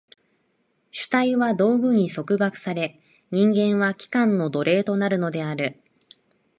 [0.89, 5.79] 主体は道具に束縛され、人間は器官の奴隷となるのである。